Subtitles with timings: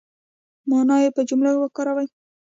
[0.69, 2.07] مانا یې په جملو کې وګورئ